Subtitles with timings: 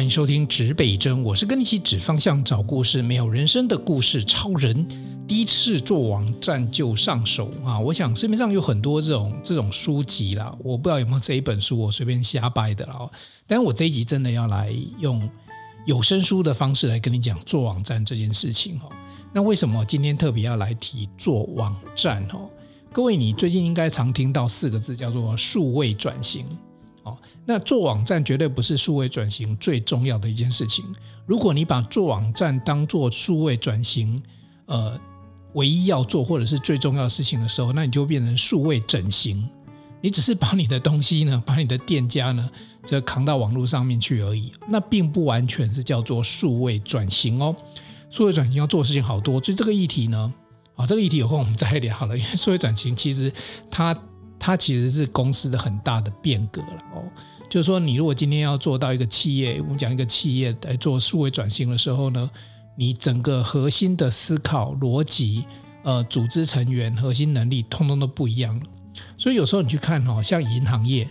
[0.00, 4.88] 欢迎收听指北针，我是跟你一起指方向、找故事、没有人生的故事超人。
[5.28, 7.78] 第一次做网站就上手啊！
[7.78, 12.98] 我想市面上有很多这种这种书籍啦，我不知道有没有这一本书，我随便瞎掰的啦。
[13.46, 15.28] 但是我这一集真的要来用
[15.84, 18.88] 有声书的方式来跟你讲做网站这件事情哈。
[19.34, 22.40] 那为什么今天特别要来提做网站哈？
[22.90, 26.46] 各位，你最近应该常听到四个字叫做数位转型。
[27.46, 30.84] 那做网站绝对不是数位转型最重要的一件事情。
[31.26, 34.22] 如果你把做网站当做数位转型，
[34.66, 34.98] 呃，
[35.54, 39.48] 唯一要做或者是最重要的事情的时候，那你就变成数位整形。
[40.02, 42.48] 你只是把你的东西呢， 把你的店家呢，
[42.86, 44.52] 就扛到网络上面去而已。
[44.68, 47.54] 那并不完全是叫做数位转型哦。
[48.08, 50.32] 数位转型要做的事情好多，所以这个议题呢，
[50.74, 52.16] 啊，这个议题有空我们再聊好了。
[52.18, 53.32] 因为数位转型其实
[53.70, 53.96] 它
[54.38, 57.04] 它其实是公司的很大的变革了哦。
[57.50, 62.30] 就是说，你如果今天要做到一个企业，我们讲一个企业来做数位转型的时候呢，
[62.76, 65.44] 你整个核心的思考逻辑、
[65.82, 68.62] 呃，组织成员、核心能力，通通都不一样了。
[69.18, 71.08] 所以有时候你去看哦，像银行业，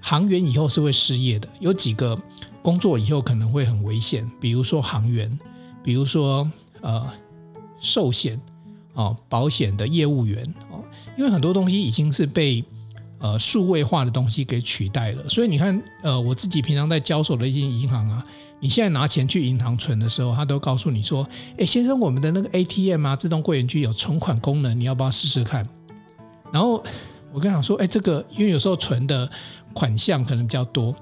[0.00, 2.18] 行员以后是会失业的，有几个
[2.62, 5.38] 工作以后可能会很危险，比如说行员，
[5.84, 6.50] 比如说
[6.80, 7.06] 呃，
[7.78, 8.40] 寿险
[8.94, 10.82] 啊、保险的业务员哦，
[11.18, 12.64] 因为很多东西已经是被。
[13.20, 18.24] 呃，数位化的东西给取代了，所以你看，呃，我自己平常在交手的一些银行啊，
[18.60, 25.68] 你现在拿钱去银行存的时候，他都告诉你说，哎，先生，我们的那个 ATM 啊，自动柜员机有存款功能，你要不要试试看？
[26.50, 26.82] 然后
[27.30, 29.30] 我跟他说，哎，这个因为有时候存的
[29.74, 30.96] 款项可能比较多，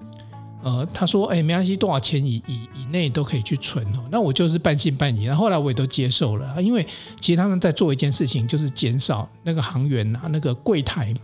[0.65, 4.05] 呃，他说，哎，没关系，多少钱以以以内都可以去存哦。
[4.11, 6.85] 那我就是半信半疑，然后后来我也都接受了，因为
[7.21, 11.15] 其实他们在做一件事情，就是减少那个行员啊，那个柜台。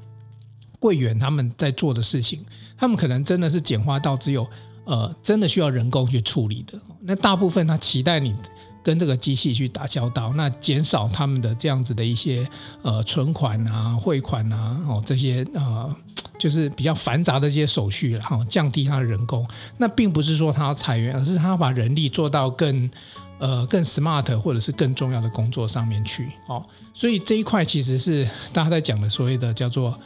[0.84, 2.44] 柜员他们在做的事情，
[2.76, 4.46] 他们可能真的是简化到只有
[4.84, 6.78] 呃，真的需要人工去处理的。
[7.00, 8.34] 那大部分他期待你
[8.82, 12.46] 跟这个机器去打交道，那减少他们的这样子的一些
[12.82, 15.96] 呃存款啊、汇款啊哦这些呃，
[16.38, 19.48] 就是比较繁杂的这些手续，然后降低他的人工。
[19.78, 22.90] 那并不是说他要裁员，而是他要把人力做到更
[23.38, 26.62] 呃更 smart 或者是更重要的工作上面去哦。
[26.92, 29.98] 所以这一块其实是大家在讲的所谓的叫做。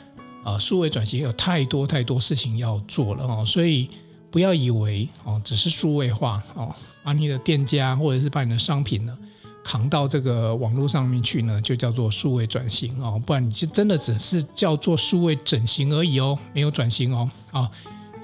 [0.48, 3.90] 啊，数位转型有太多太多事情要做了哦，所以
[4.30, 9.16] 不要以为哦，只是数位化哦，把你的店家或者是把你的商品呢
[9.62, 17.30] 扛到这个网络上面去呢，就叫做数位转型哦，不然你就真的只是叫做数位整形而已哦，没有转型哦。
[17.50, 17.70] 啊，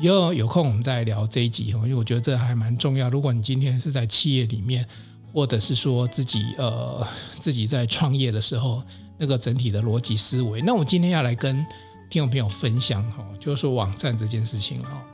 [0.01, 3.11] 以后有空我们再聊这一集哦，因为我觉得这还蛮重要。
[3.11, 4.87] 如果你今天是在企业里面，
[5.35, 7.07] 或者是说自己呃
[7.39, 8.83] 自己在创业的时候，
[9.19, 11.67] 那个整体的逻辑思维，那我今天要来跟。
[12.15, 15.05] 听众朋友分享哈，就是说网站这件事情哈，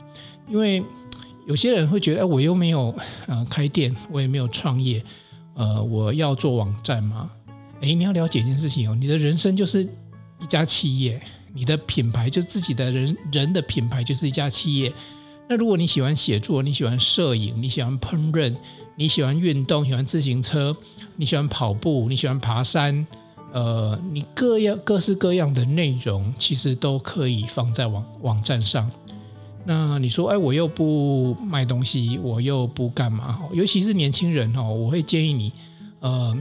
[0.47, 0.83] 因为
[1.47, 2.95] 有些人会觉得，哎，我又没有
[3.25, 5.03] 呃开店，我也没有创业，
[5.55, 7.31] 呃，我要做网站吗？
[7.81, 9.81] 哎，你要了解一件事情哦，你的人生就是
[10.39, 11.19] 一家企业，
[11.55, 14.93] 你的品牌就是自己的人人的品牌就是一家企业。
[15.49, 18.55] 那如果你喜欢写作，你喜欢摄影，你喜欢烹饪，
[18.95, 20.77] 你喜欢运动，喜欢自行车，
[21.15, 23.07] 你喜欢跑步，你喜欢爬山。
[23.53, 28.89] 呃，你各样各式各样的内容，其实都可以放在网网站上。
[29.65, 33.41] 那你说，哎，我又不卖东西，我又不干嘛？
[33.53, 35.51] 尤其是年轻人哈，我会建议你，
[35.99, 36.35] 呃，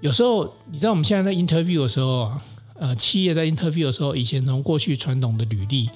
[0.00, 2.42] 有时候你知道我们现在在 interview 的时候啊，
[2.74, 5.90] 呃，企业在 interview 的时候，以前从过去传统的履历，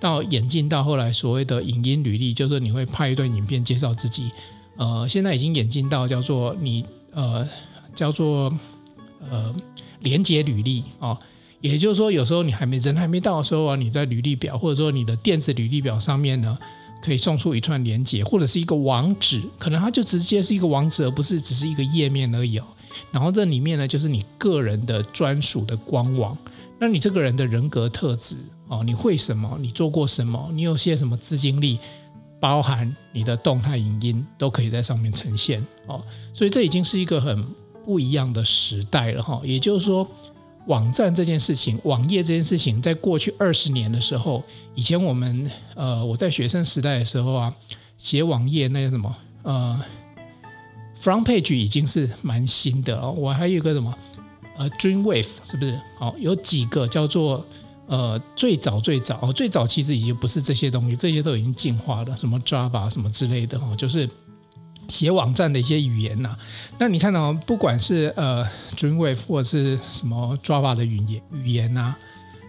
[0.00, 4.30] 到演进到后来所谓的影音履历，就是你会拍一段影片介绍自己。
[4.76, 7.46] 呃，现在已经演进到叫做你呃，
[7.94, 8.50] 叫做
[9.28, 9.54] 呃。
[10.04, 11.18] 连接履历啊，
[11.60, 16.56] 也就是说，有时候你还没人还没到的时候啊，你在履历表或者说你的电子履历表上面呢，
[17.02, 22.64] 可以送出一串连接或者是一个网址，可能它就直接是一个网址，而不是只是一个页面而已哦。
[23.10, 26.36] 然后这里面呢，就是你个人的专属的官网，
[26.78, 28.36] 那你这个人的人格特质
[28.68, 29.58] 哦，你会什么？
[29.60, 30.50] 你做过什么？
[30.52, 31.78] 你有些什么资金力？
[32.40, 36.04] 包含你的动态影音都可以在上面呈现哦。
[36.34, 37.42] 所以这已经是一个很。
[37.84, 40.06] 不一样的时代了哈，也就是说，
[40.66, 44.42] 网站这件事情，网页这件事情，在过去二十年的时候，
[44.74, 47.54] 以前我们呃，我在学生时代的时候啊，
[47.98, 49.80] 写网页那个什么呃
[51.00, 53.12] ，front page 已经是蛮新的哦。
[53.12, 53.94] 我还有一个什么
[54.56, 55.78] 呃，Dreamwave 是不是？
[56.00, 57.44] 哦，有几个叫做
[57.86, 64.08] 呃，最早最早哦，最早其实已经不是这些东西，这些都已经进化了，什么 Java 什么之类的哦，就是。
[64.94, 66.36] 写网站的一些语言呐、
[66.78, 68.46] 那你看到、哦、不管是呃
[68.76, 71.96] Dreamweave 或者是什么 Java 的语言语言呐、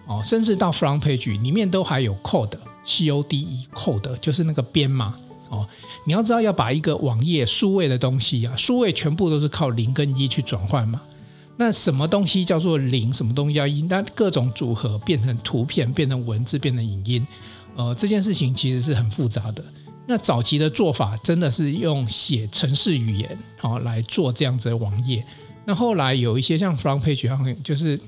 [0.05, 5.15] 哦，甚至到 Front Page 里面都还有 code，C O D E code 就是那个编码
[5.49, 5.67] 哦。
[6.05, 11.01] 你要知道，要把一个网页数位的东西啊，数位全部都是靠零跟一去转换嘛。
[11.57, 13.11] 那什么东西叫做零？
[13.11, 13.81] 什么东西叫一？
[13.83, 17.25] 那各种组合变成图片，变成文字，变成影音，
[17.75, 19.63] 呃，这件事情其实是很复杂的。
[20.07, 25.25] 那早期的做法真的是用写程式语言好、哦、来做这样子的网页。
[25.65, 27.99] 那后来有一些像 front page，就是。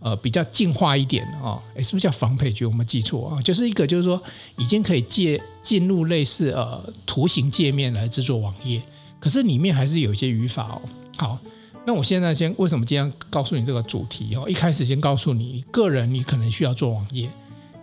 [0.00, 2.68] 呃，比较进化一点哦，诶，是不是叫 front page？
[2.68, 4.22] 我们记错啊，就是一个就是说
[4.58, 8.82] 已经可以借进入类似呃图形界面来制作网页，
[9.18, 10.82] 可是里面还是有一些语法哦。
[11.16, 11.38] 好，
[11.86, 14.44] 那我现在先为什么今天告诉你这个主题哦？
[14.46, 17.30] 一开始先告诉你，个人你可能需要做网页，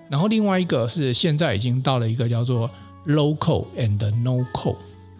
[0.07, 2.69] 然后另外一个是现在已经到了一个叫做
[3.05, 4.77] Local and no code，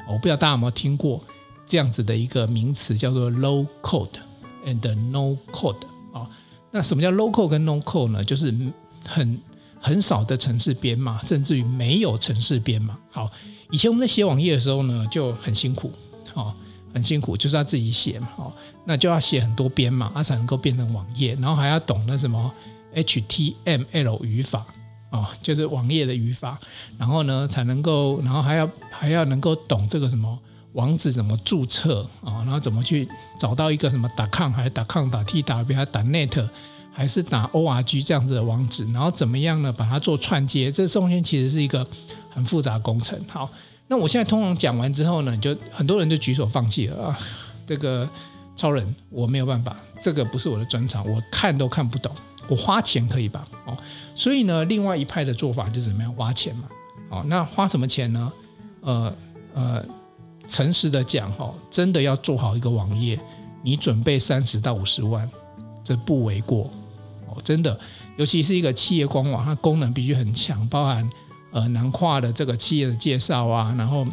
[0.08, 1.24] 我不知道大家有没有听过
[1.66, 4.10] 这样子的一个名词，叫做 low code
[4.66, 5.78] and no code。
[6.74, 8.24] 那什么叫 local 跟 no code 呢？
[8.24, 8.56] 就是
[9.06, 9.38] 很
[9.80, 12.98] 很少的城市编码，甚至于没有城市编码。
[13.10, 13.30] 好，
[13.72, 15.92] 以前我们在写网页的时候呢，就很辛苦，
[16.34, 16.54] 哦，
[16.94, 18.52] 很辛苦，就是要自己写嘛，哦，
[18.86, 22.50] 那就要写很多编码，它才能够变成网页，然后还要懂那什么
[22.96, 24.66] HTML 语法，
[25.12, 26.58] 哦，就是网页的语法，
[26.98, 30.40] 然后呢才能够，然后还要还要能够懂这个什么。
[30.74, 32.40] 网址怎么注册啊？
[32.46, 33.06] 然后怎么去
[33.38, 36.50] 找到一个什么打 .com 还是打 .com 打 .tw 还是 .net
[36.94, 38.86] 还是打 .org 这样子的网址？
[38.94, 39.70] 然后怎么样呢？
[39.74, 41.86] 把它做串接，这中间其实是一个
[42.30, 43.20] 很复杂的工程。
[43.28, 43.50] 好，
[43.90, 47.20] 那我现在通常讲完之后呢，就很多人就举手放弃了啊。
[47.68, 48.08] 这个
[48.56, 52.16] 超人我没有办法，这个不是我的专长，我看都看不懂。
[52.52, 53.48] 我花钱可以吧？
[53.66, 53.76] 哦，
[54.14, 56.68] 所以呢，另外一派的做法就是怎么样花钱嘛。
[57.10, 58.32] 好，那花什么钱呢？
[58.82, 59.16] 呃
[59.56, 59.86] 呃。
[60.48, 63.18] 诚实的讲，哈，真的要做好一个网页，
[63.64, 65.30] 你准备三十到五十万，
[65.82, 66.70] 这不为过
[67.26, 67.38] 哦。
[67.42, 67.80] 真的，
[68.18, 71.10] 尤其是一个企业官网，它功能必须很强，包含
[71.52, 74.06] 呃南跨的这个企业的介绍啊，然后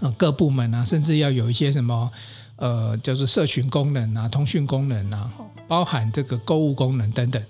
[0.00, 2.10] 呃各部门啊，甚至要有一些什么
[2.56, 5.30] 呃叫做社群功能啊、通讯功能啊，
[5.66, 7.42] 包含这个购物功能等等，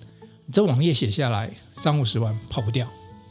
[0.46, 2.86] 你这网页写下来三五十万跑不掉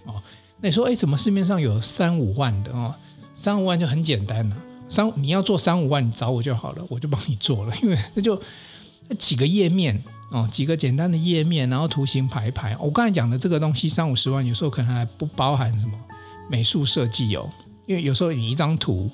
[0.06, 0.22] 哦。
[0.60, 2.94] 那你说，哎，怎么市面上有三五万的哦？
[3.34, 4.56] 三五万就很简单了。
[4.88, 7.74] 三，你要做三五万，你找我就好了，我就帮你做了。
[7.82, 8.40] 因为那就
[9.18, 12.76] 几个页面哦，几个简单的页面，然后图形排一排。
[12.78, 15.98] 我刚才讲的这个东西三五十万，有时候可能还不包含什么
[16.50, 17.50] 美术设计哦。
[17.88, 19.10] 因为有时候你一张图，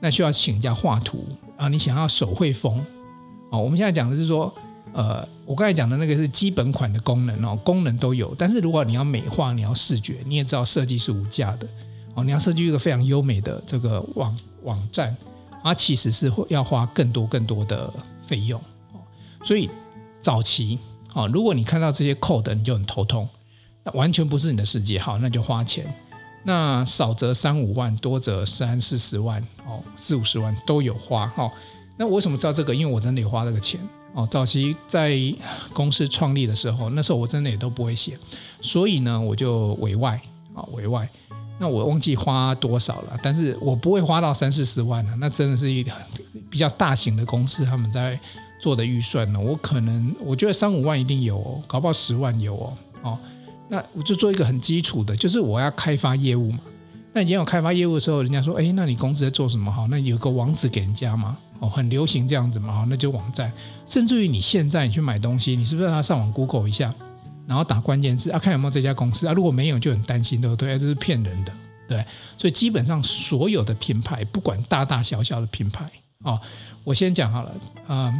[0.00, 1.24] 那需要请人家画图
[1.60, 1.68] 啊。
[1.68, 2.84] 你想要手绘风
[3.50, 3.60] 哦。
[3.60, 4.52] 我们现在讲的是说，
[4.92, 8.34] 呃，我刚才讲的那个是基本款的功能哦，功能都有。
[8.36, 11.68] 但是如果你要美化，你要视觉，你也知道设计是无价的
[12.14, 12.24] 哦。
[12.24, 14.36] 你要设计一个非常优美的这个网。
[14.62, 15.16] 网站，
[15.62, 17.90] 它其实是要花更多更多的
[18.22, 18.60] 费用
[18.92, 19.00] 哦，
[19.42, 19.70] 所以
[20.20, 20.78] 早期
[21.14, 23.26] 啊，如果你看到这些 code，你就很头痛，
[23.82, 25.90] 那完全不是你的世界，好，那就花钱，
[26.42, 31.50] 那少则三五万，多则三四十万哦，四五十万都有花哈。
[31.96, 32.74] 那我为什么知道这个？
[32.74, 33.78] 因为我真的有花这个钱
[34.14, 34.26] 哦。
[34.30, 35.18] 早期在
[35.74, 38.18] 公司创立的时候，那时候我真的也都不会写，
[38.62, 40.18] 所以呢，我就委外
[40.54, 41.06] 啊，委外。
[41.58, 45.14] 那我忘记花多少了，但是我不会花到三四十万了。
[45.16, 45.84] 那真的是一
[46.48, 48.18] 比较大型的公司，他们在
[48.58, 49.38] 做的预算呢。
[49.38, 52.72] 我可能我觉得三五万一定有哦，搞不好十万有哦。
[53.02, 53.18] 哦，
[53.70, 56.58] 那我就做一个很基础的，就是我要开发业务嘛。
[57.12, 59.70] 那以前有开发业务的时候，人家说，哎，那你公司在做什么？
[59.70, 61.36] 哈，那有个网址给人家嘛。
[61.60, 62.72] 哦，很流行这样子嘛。
[62.74, 63.52] 哈，那就网站。
[63.86, 66.92] 甚至于你现在你去买东西，你是不是要上网 Google 一下？
[67.46, 69.32] 然后打关键字啊，看有没有这家公司啊。
[69.32, 70.78] 如果没有，就很担心，对不对？
[70.78, 71.52] 这是骗人的，
[71.88, 72.04] 对。
[72.38, 75.84] 所以基本上所有的品牌，不管大大小小的品牌
[76.22, 76.40] 啊、哦，
[76.84, 77.52] 我先讲好了。
[77.88, 78.14] 啊、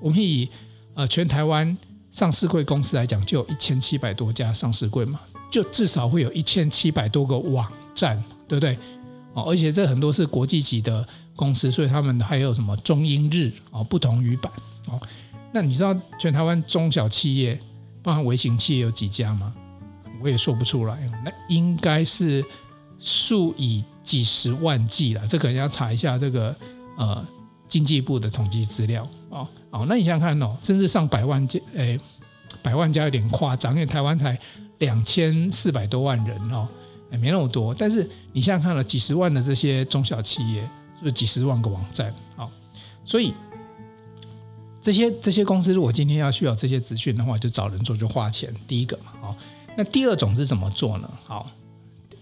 [0.00, 0.48] 我们以
[0.94, 1.76] 呃全台湾
[2.12, 5.18] 上市柜公司来讲，就有一千七百多家上市柜嘛，
[5.50, 8.78] 就至少会有一千七百多个网站，对不对？
[9.32, 11.04] 哦，而且这很多是国际级的
[11.34, 14.52] 公司，所以他们还有什么中英日哦，不同语版
[14.88, 15.00] 哦。
[15.52, 17.58] 那你知道全台湾中小企业？
[18.02, 19.54] 包含微型企业有几家吗？
[20.20, 20.98] 我也说不出来。
[21.24, 22.44] 那应该是
[22.98, 25.26] 数以几十万计了。
[25.26, 26.54] 这可能要查一下这个
[26.98, 27.24] 呃
[27.68, 29.48] 经济部的统计资料哦。
[29.72, 31.98] 哦，那你想想看哦，真是上百万家，诶，
[32.62, 34.38] 百万家有点夸张，因为台湾才
[34.78, 36.68] 两千四百多万人哦，
[37.10, 37.74] 也没那么多。
[37.74, 40.60] 但是你想想看了，几十万的这些中小企业，
[40.94, 42.14] 是不是几十万个网站？
[42.36, 42.48] 好，
[43.04, 43.34] 所以。
[44.84, 48.52] 这些这些公司如果今天要需要这些资讯的话，就找人做，就花钱。
[48.66, 49.36] 第一个嘛，好，
[49.76, 51.08] 那第二种是怎么做呢？
[51.24, 51.48] 好，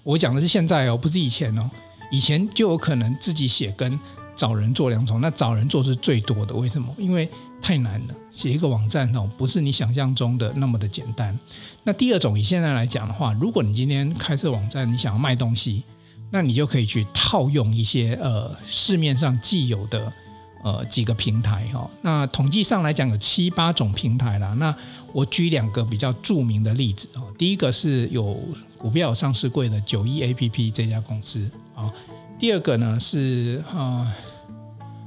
[0.03, 1.71] 我讲的是现在哦，不是以前哦。
[2.13, 3.99] 以前就有可能自己写跟
[4.35, 6.55] 找人做两种，那找人做是最多的。
[6.55, 6.95] 为什么？
[6.99, 7.29] 因为
[7.61, 11.39] 太难了，写一个网站哦，不是你想象中的那么的简单。
[11.85, 15.83] 那第二种，以现在来讲的话，如果你今天开设网站，你想要卖东西，
[16.31, 20.13] 那你就可以去套用一些呃市面上既有的
[20.63, 21.91] 呃几个平台哈、哦。
[22.03, 24.55] 那统计上来讲有七八种平台啦。
[24.55, 24.75] 那
[25.13, 27.35] 我举两个比较著名的例子啊、哦。
[27.37, 28.39] 第一个是有
[28.79, 31.93] 股票上市柜的九一 APP 这家公司啊、哦。
[32.41, 34.13] 第二个呢是呃，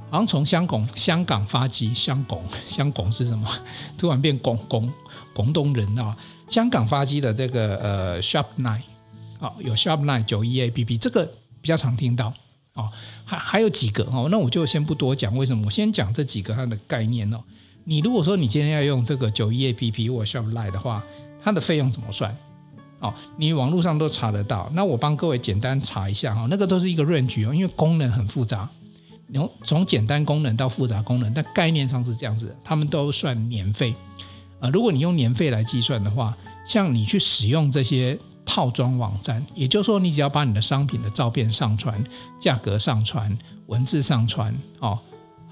[0.08, 3.44] 好像从香港香港发迹，香港香港是什么？
[3.98, 4.88] 突然变广广
[5.34, 6.16] 广东人啊、哦！
[6.48, 8.82] 香港发迹的这个呃 Shop Nine。
[9.40, 11.26] 好，有 Shopline 九一 A P P，这个
[11.60, 12.32] 比较常听到
[12.74, 12.88] 哦。
[13.24, 15.36] 还还有几个哦，那我就先不多讲。
[15.36, 15.64] 为什么？
[15.66, 17.42] 我先讲这几个它的概念哦。
[17.82, 21.02] 你如果说你今天要用这个九一 A P P 或 Shopline 的话，
[21.42, 22.34] 它的费用怎么算？
[23.04, 24.68] 哦，你网络上都查得到。
[24.72, 28.68] 那我帮各位简单查一下哈，那个都是一个 range 哦，因为功能很复杂，
[29.32, 33.94] 从从简单功能到复杂功能，但概念上是这样子，他们都算年费。
[34.60, 38.18] 呃，如果你用年费来计算的话，像你去使用这些。
[38.46, 42.04] 套装网站，也就是说，你只要把你的商品的照片上传、
[42.38, 43.36] 价格上传、
[43.68, 44.98] 文字上传，哦，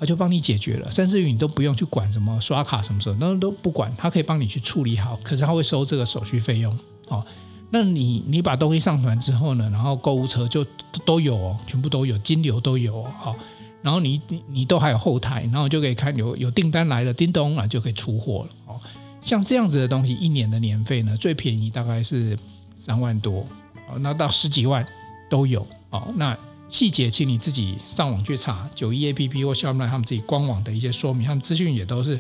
[0.03, 5.17] 他就帮你解决了，甚至于你都不用去管什么刷卡什么什么，那都不管，他可以帮你去处理好。
[5.23, 7.25] 可是他会收这个手续费用，哦，
[7.71, 10.67] 那你你把东西上传之后呢，然后购物车就
[11.05, 13.37] 都有哦，全部都有，金流都有哦，
[13.81, 18.81] 然后你你你都还有后台，然后就可以看有有订单来了，叮咚啊就可以出货了哦。
[19.21, 22.39] 像这样子的东西，一年的年费呢，最便宜大概是。
[22.75, 23.47] 三万多，
[23.89, 24.85] 哦，那到十几万
[25.31, 26.13] 都有哦。
[26.17, 26.37] 那
[26.73, 32.19] 细节，请你自己上网去查九一 APP 或 Shopline 他们自己官网的一些说明，他们资讯也都是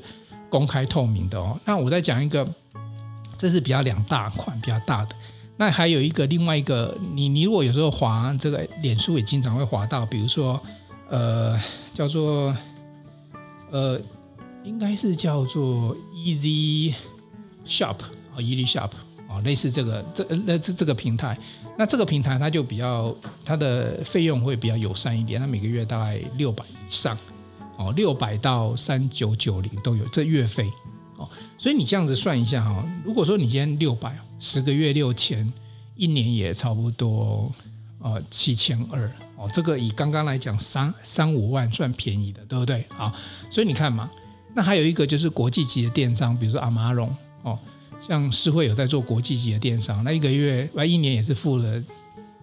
[0.50, 1.59] 公开透明的哦。
[1.64, 2.47] 那我再讲一个，
[3.38, 5.16] 这是比较两大款比较大的。
[5.56, 10.61] 那还有一个另外一个，你你如果有时候滑这个脸书也经常会滑到，比如说
[11.09, 11.59] 呃
[11.94, 12.54] 叫做
[13.71, 13.99] 呃
[14.64, 16.92] 应该是叫做 Easy
[17.66, 18.90] Shop 啊，Easy Shop。
[19.30, 21.38] 哦，类似这个这那这这个平台，
[21.83, 23.12] 那这个平台它就比较
[23.45, 27.19] 它的费用会比较友善一点，它每个月大概六百以上，
[27.77, 30.71] 哦，六百到三九九零都有这月费，
[31.17, 35.53] 哦，所以你这样子算一下哈，如果说你今天六百十个月六千，
[35.97, 37.51] 一年也差不多
[37.99, 42.87] 呃七千二，哦，这个以刚刚来讲三三五万算便宜的，对不对？
[42.91, 43.12] 好，
[43.51, 44.09] 所以你看嘛，
[44.55, 47.05] 那还有一个就是国际级的电商，比如说阿马逊，
[47.43, 47.59] 哦。
[48.06, 51.76] 像诗慧有在做国际级的电商，那一个月、那一年也是付了，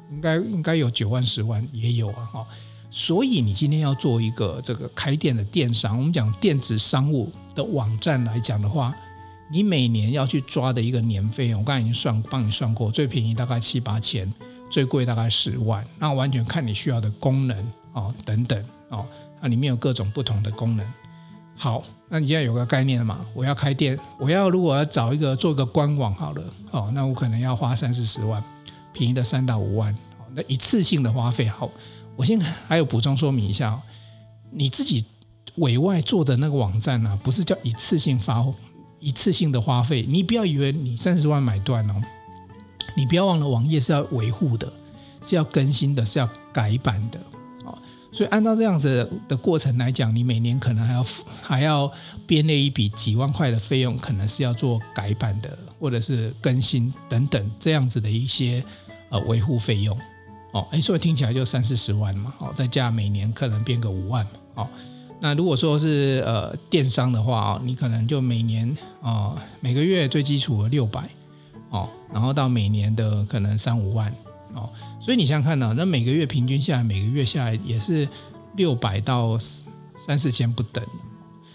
[0.10, 2.48] 应该应该有九万、十万也有啊，哈。
[2.90, 8.96] 所以你今天要做一个这个开店的电商，我们讲电子商务的网站来讲的话，
[9.52, 14.34] 你每年要去抓的一个年费用，我刚才已经算帮你算过，最便宜大概七八千，
[14.72, 19.06] 最贵大概十万，那完全看你需要的功能哦等等哦，
[19.42, 20.86] 它里面有各种不同的功能。
[21.62, 23.20] 好，那你现在有个概念了嘛？
[23.34, 28.42] 我要开店，我要如果要找一个做一个官网好了，哦，那我可能要花三四十万，
[28.94, 29.94] 便宜的三到五万，
[30.34, 31.50] 那一次性的花费。
[31.50, 31.70] 好，
[32.16, 33.78] 我先还有补充说明一下，
[34.52, 35.04] 你自己
[35.56, 38.42] 委外做的那个网站呢、啊，不是叫一次性发
[39.02, 42.02] 一次性的花费，你不要以为你三十万买断哦，
[42.96, 44.72] 你不要忘了网页是要维护的，
[45.22, 47.20] 是要更新的，是要改版的。
[48.12, 51.06] 所以按照这样子的过程来讲，你每年可能还要
[51.42, 51.92] 还要
[52.26, 58.64] 编列一笔几万块的费用，可能是要做改版的，或者是更新等等这样子的一些
[59.10, 59.98] 呃维护费用
[60.54, 60.68] 哦。
[60.72, 64.26] 哎，所以听起来就三四十万嘛，哦，再加每年可能编个五万
[64.56, 64.68] 哦。
[65.20, 71.08] 那如果说是呃电商的话哦，你可能就每年哦每个月最基础的六百
[71.70, 74.14] 哦，然后到每年的可能三五万。
[74.56, 74.68] 哦，
[75.00, 78.08] 所以你想想看呢，那每个月平均下来，每个月下来也是
[78.56, 79.38] 六百到
[79.98, 80.84] 三四千不等。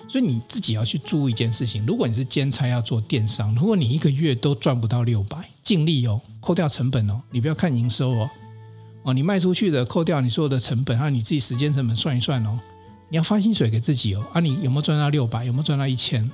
[0.09, 8.31] 所以你自己要去注意一件事情：如果你是兼差要做电商，如果你一个月都赚不到六百，尽力哦，扣掉成本哦，你不要看营收哦，
[9.03, 12.59] 哦，你卖出去的扣掉你所有的成本，还有你自己时间成本算一算哦，
[13.09, 15.45] 你要发薪水给自己哦，啊，你有没有赚到六百？
[15.45, 16.31] 有没有赚到一千？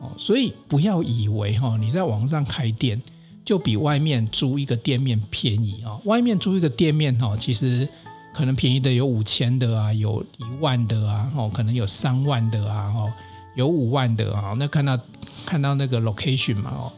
[0.00, 3.00] 哦，所以不要以为哈，你在网上开店。
[3.44, 5.98] 就比外面租一个店面便宜啊！
[6.04, 7.88] 外面租一个店面哈，其实
[8.32, 13.12] 可能便宜的有五千的啊，有一万的啊，哦，可能有三万的啊，哦，
[13.56, 14.54] 有五万的啊。
[14.58, 14.98] 那看到
[15.44, 16.92] 看到那个 location 嘛，哦，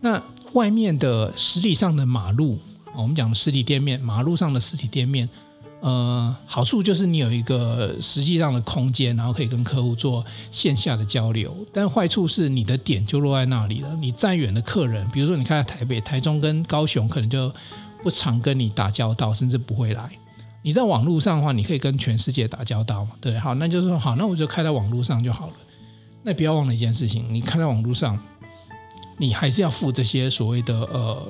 [0.00, 0.22] 那
[0.52, 2.58] 外面的实体上的马路，
[2.94, 5.28] 我们讲实体店面，马路上的实体店面。
[5.80, 11.54] 呃，好处就是你有一个实际上的空间，然后可以跟客户做线下的交流。
[11.72, 13.94] 但坏处是你的点就落在那里了。
[14.00, 17.52] 你再远的客人，比如说你看台北、台中跟高雄，可能就
[18.02, 20.10] 不常跟你打交道，甚至不会来。
[20.62, 23.12] 你在网络上的话，你可以跟全世界打交道嘛？
[23.20, 25.52] 对，好，那就是说好，那我就开在网络上就好了。
[26.24, 28.18] 那不要忘了一件事情，你开在网络上，
[29.18, 31.28] 你还是要付这些所谓的呃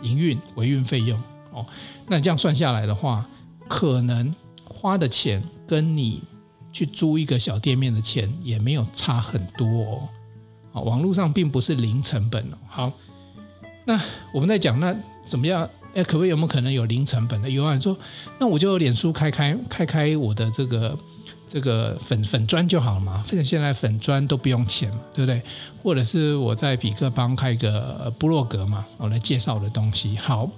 [0.00, 1.20] 营运维运费用。
[1.52, 1.66] 哦。
[2.08, 3.26] 那这样算下来的话，
[3.72, 6.22] 可能花的钱跟你
[6.70, 10.08] 去租一个小店面的钱也没有差很多哦。
[10.74, 12.58] 啊，网络上并不是零成本哦。
[12.68, 12.92] 好，
[13.86, 13.98] 那
[14.34, 15.66] 我们在讲那怎么样？
[15.94, 17.48] 哎，可不可以有没有可能有零成本的？
[17.48, 17.96] 有人说，
[18.38, 20.98] 那我就脸书开开开开我的这个
[21.48, 23.22] 这个粉粉砖就好了嘛。
[23.22, 25.40] 反正现在粉砖都不用钱，对不对？
[25.82, 30.14] 或者是我在比克邦开一个部落格嘛，我来介绍的东西。
[30.16, 30.50] 好，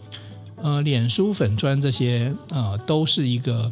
[0.57, 3.71] 呃，脸书粉砖这些呃都是一个，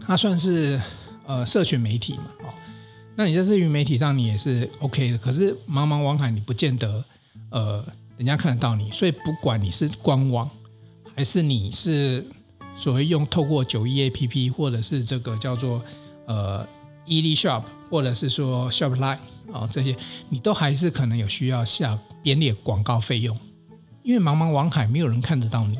[0.00, 0.80] 它算是
[1.26, 2.24] 呃社群媒体嘛。
[2.40, 2.54] 哦，
[3.16, 7.04] 那你在社群媒体上你也是 OK 的，可是茫茫网海你不见得
[7.50, 7.84] 呃
[8.16, 10.48] 人家看得到你，所以不管你是官网。
[11.16, 12.24] 还是你是
[12.74, 15.82] 所谓用透过九一 APP，或者是这个叫做
[16.24, 16.66] 呃
[17.06, 19.18] EasyShop，或者是说 Shopline
[19.52, 19.94] 啊这些，
[20.30, 23.36] 你都还是可能有需要下编列广告费用，
[24.02, 25.76] 因为茫茫网海没有人看得到你，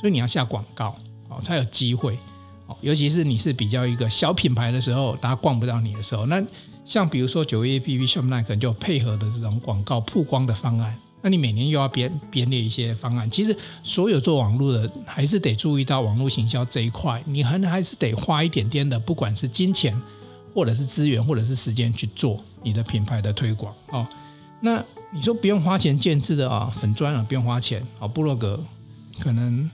[0.00, 0.96] 所以你要下广告
[1.28, 2.18] 哦才有机会
[2.66, 2.76] 哦。
[2.80, 6.42] 尤其是你是比较一个小品牌的时候，大家逛不到你的时候，那
[6.84, 10.96] 像比如说九月 APP、Shopline 可能就配合的这种广告曝光的方案。
[11.22, 19.94] 那你每年又要编编列一些方案，其实所有做网络的还是得注意到网络行销这一块，你还还是得花一点点的，不管是金钱，
[20.54, 24.06] 或者是资源，或者是时间去做你的品牌的推广哦。
[24.62, 28.62] 那你说不用花钱建置的啊，粉砖啊不用花钱，好，部落格
[29.20, 29.70] 可能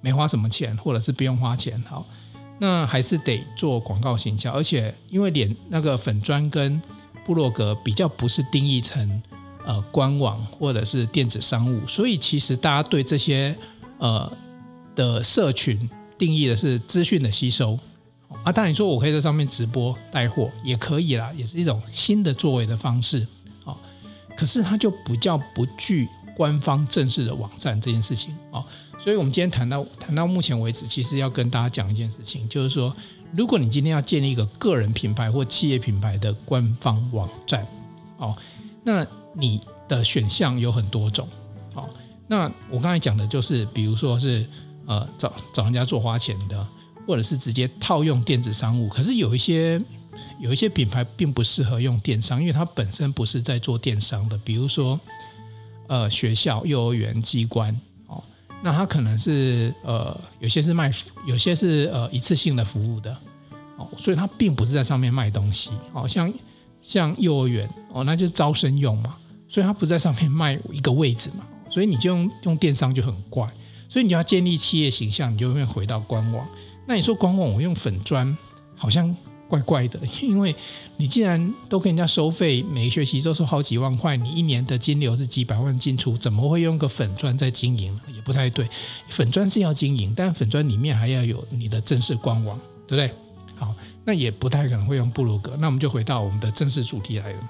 [0.00, 2.06] 没花什么钱，或者是不用花钱，好，
[2.58, 6.80] 那还是得做广告行销，而且因为连那个粉砖跟
[7.24, 9.22] 部落格比较不是定义成。
[9.66, 13.54] 呃，官网或者是电子商务，所以其实大家对这些
[13.98, 14.32] 呃
[14.94, 17.78] 的社群定义的是资讯的吸收
[18.42, 18.50] 啊。
[18.50, 23.26] 当然你说我可以在上面直播带货也可以啦，也是一种新的作为的方式。
[24.38, 28.64] 可是它就不叫不具官方正式的网站这件事情啊。
[29.02, 32.94] 所以我们今天谈到谈到目前为止，其实要跟大家讲一件事情，就是说，
[33.34, 37.66] 如果你今天要建立一个个人品牌或企业品牌的官方网站
[38.18, 38.36] 哦，
[38.84, 41.28] 那你的选项有很多种，
[41.74, 41.88] 哦，
[42.28, 44.46] 那我刚才讲的就是，比如说是
[44.86, 46.66] 呃找找人家做花钱的，
[47.06, 48.88] 或者是直接套用电子商务。
[48.88, 49.80] 可是有一些
[50.38, 54.38] 有一些品牌并不适合用电商，因为它本身不是在做电商的。
[54.44, 54.98] 比如说
[55.86, 58.22] 呃学校、幼儿园、机关，哦，
[58.62, 60.90] 那它可能是呃有些是卖，
[61.26, 63.16] 有些是呃一次性的服务的，
[63.76, 66.32] 哦，所以它并不是在上面卖东西，哦，像
[66.82, 69.16] 像幼儿园哦，那就是招生用嘛。
[69.50, 73.50] 所以它不在上面卖一个位置嘛，所以你就用用电商就很怪，
[73.88, 76.46] 所以你要建立企业形象，你就会回到官网。
[76.86, 78.36] 那你说官网我用粉砖
[78.76, 79.16] 好像
[79.48, 80.54] 怪怪的， 因为
[80.96, 88.00] 你既然都跟人家收费，每个学期都收好几万块，你一年的金流是几百万进出，怎么会用个粉砖在经营呢？
[88.14, 88.68] 也不太对。
[89.08, 93.10] 粉砖是要经营，但粉砖里面还要有你的正式官网，对不对？
[93.56, 95.56] 好，那也不太可能会用布鲁格。
[95.58, 97.48] 那我们就回到我们的正式主题来了，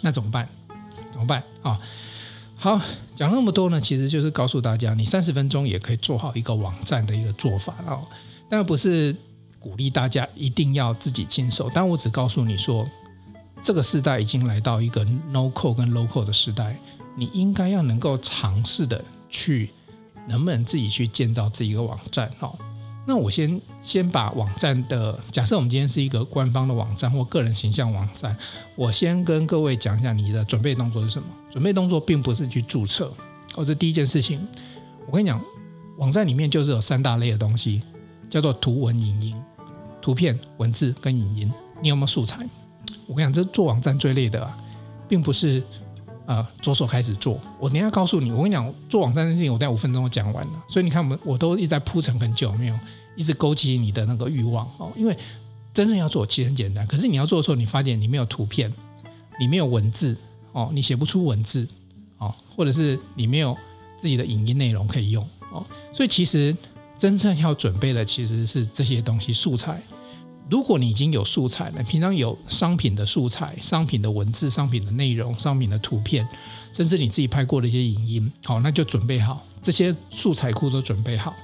[0.00, 0.48] 那怎么办？
[1.12, 1.78] 怎么办啊？
[2.56, 2.80] 好，
[3.14, 8.02] 讲那么多呢，其实就是告诉大家，你三十分钟也可以做好一个网站的一个做法哦。
[8.48, 9.14] 当然不是
[9.62, 12.84] 鼓励大家一定要自己亲手，但我只告诉你说，
[13.62, 16.76] 这个时代已经来到一个 no code 跟 local 的时代，
[17.14, 19.70] 你应该要能够尝试的去，
[20.26, 22.58] 能不能自己去建造自己一个网站哦。
[23.04, 28.36] 那我先先把网站的假设，我们今天是一个官方的网站或个人形象网站，
[28.76, 31.28] 我先跟各位讲一下你的准备动作是什么。
[31.50, 33.12] 准备动作并不是去注册，
[33.54, 34.46] 哦，这第一件事情。
[35.06, 35.40] 我跟你讲，
[35.98, 37.82] 网站里面就是有三大类的东西，
[38.30, 39.36] 叫做图文影音、
[40.02, 41.50] 图片、文字跟影音。
[41.80, 42.46] 你有没有素材？
[43.06, 44.54] 我跟你讲，这做网站最累的啊，
[45.08, 45.62] 并不是。
[46.24, 47.38] 呃，着手开始做。
[47.58, 50.52] 我等一下告诉你，我跟你讲，做网站的事情，我在五分钟就讲完了。
[50.68, 52.78] 所以你看，我们我都一直在铺陈很久，没有
[53.16, 54.92] 一直勾起你的那个欲望哦。
[54.94, 55.18] 因为
[55.74, 56.86] 真正要做，其实很简单。
[56.86, 58.72] 可是你要做的时候，你发现你没有图片，
[59.40, 60.16] 你没有文字
[60.52, 61.66] 哦，你写不出文字
[62.18, 63.58] 哦，或者是你没有
[63.98, 65.66] 自己的影音内容可以用哦。
[65.92, 66.56] 所以其实
[67.02, 69.82] 真正要准备的其实是这些东西素材。
[70.48, 76.24] 如果你已经有素材了，平常有商品的素材、商品的文字、商品的内容、商品的图片，
[76.72, 81.34] 甚至你自己拍过的一些影音，好，那就准备好这些素材库都准备好。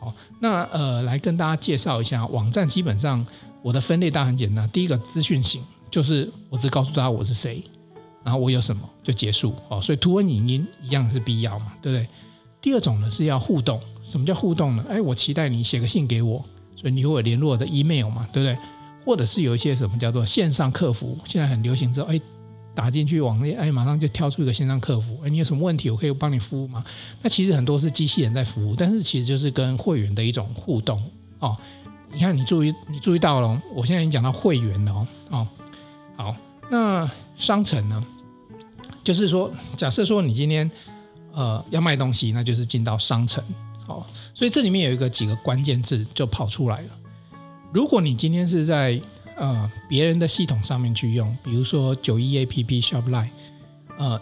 [0.00, 2.66] 好，那呃，来跟大家介绍一下网站。
[2.66, 3.22] 基本上
[3.60, 7.62] 我的分类大很简单，第一个资讯型，就是我只告诉大家我是谁，
[8.24, 9.54] 然后我有什么就结束。
[9.68, 12.08] 哦，所以图文影音一样是必要嘛，对不对？
[12.62, 13.78] 第二种呢是要互动。
[14.02, 14.84] 什么叫互动呢？
[14.88, 16.42] 哎，我期待你写个信给我。
[16.74, 18.58] 所以你会有联络的 email 嘛，对不对？
[19.04, 22.20] 或者是有一些什么叫做线上客服，现在很流行之后，哎，
[22.74, 26.82] 打进去网页，哎，马上就跳出一个线上客服，哎，你有什么问题，我可以帮你服务吗？
[27.20, 31.00] 那其实很多是机器人在服务，但是其实就是跟会员的一种互动
[31.38, 31.56] 哦。
[32.12, 35.08] 你看，你注意，你注意到了，我现在已经讲到会员了。
[35.30, 35.46] 哦，
[36.16, 36.36] 好，
[36.68, 38.04] 那商城呢？
[39.04, 40.68] 就是说，假设说你今天
[41.32, 43.42] 呃要卖东西，那就是进到商城。
[43.86, 46.90] 哦，所以这里面有一个几个关键字就跑出来了。
[47.72, 49.00] 如果你今天是在
[49.36, 53.30] 呃别人的系统上面去用，比如说九一 APP Shopline，
[53.98, 54.20] 呃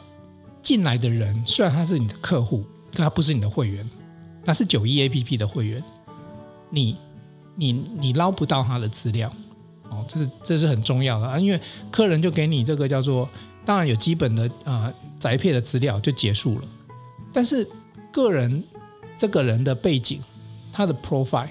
[0.63, 3.89] 进来的人虽然他是你的客户，但他不是你的会员，
[4.45, 5.83] 他是九一 APP 的会员，
[6.71, 6.97] 你
[7.55, 9.31] 你你捞不到他的资料，
[9.91, 13.29] 哦，这是这是很重要的啊，因为客人就给你这个叫做，
[13.67, 16.65] 当然有基本的呃宅配的资料就结束了，
[17.33, 17.69] 但是
[18.13, 18.63] 个人。
[19.19, 20.19] 这个人的背景，
[20.73, 21.51] 他的 profile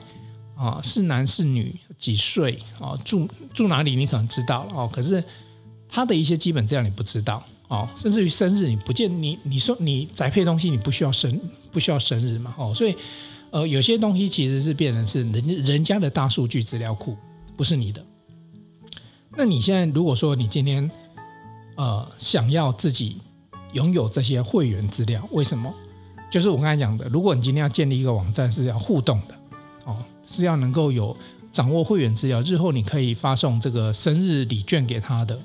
[0.56, 4.90] 啊，是男是女，几岁啊，住住哪里，你可能知道了哦。
[4.92, 5.24] 可是
[5.88, 11.40] 他的一些基本资料你不知道哦，甚至于生日你不见你你说你宅配东西你不需要生
[11.72, 12.96] 不需要生日嘛哦，所以
[13.52, 17.16] 呃有些东西其实是变成是人人家的大数据资料库，
[17.56, 18.04] 不是你的。
[19.38, 20.90] 那你现在如果说你今天
[21.76, 23.18] 呃想要自己
[23.74, 25.74] 拥有这些会员资料，为什么？
[26.32, 29.36] 就是我刚才讲的，如果你今天要建立一个网站，是要互动的，
[29.86, 31.16] 哦，是要能够有
[31.52, 35.40] 掌握会员资料，日后你可以发送这个生日礼券给他的，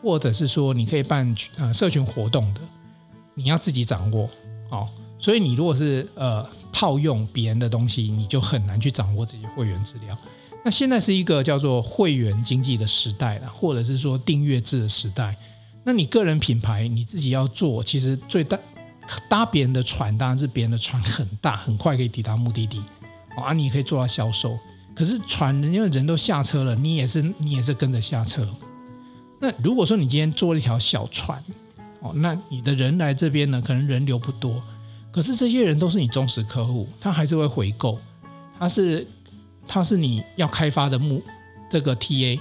[0.00, 2.60] 或者是说你可以办呃社群活动的，
[3.34, 4.28] 你要自己掌握，
[4.70, 10.16] 哦，所以你如果是呃套用别人的东西，你就很难去掌握这些会员资料。
[10.64, 15.36] 那现在是一个叫做会员经济的时代了，或者是说订阅制的时代，
[15.84, 18.58] 那你个人品牌你自己要做，其实最大。
[19.28, 22.80] 搭别人的船，当然是别人的船很大， 很快可以抵达目的地，
[23.36, 24.56] 啊，你可以做到销售。
[24.94, 28.48] 可是船，因为人都下车了，你也是你也是跟着下车。
[29.40, 31.42] 那如果说你今天坐了一条小船，
[32.00, 34.62] 哦，那你的人来这边呢，可能人流不多，
[35.10, 37.98] 可是这些人都是你忠实客户，他还是会回购，
[38.56, 39.04] 他是
[39.66, 41.20] 他是你要开发的目
[41.68, 42.38] 这个 TA。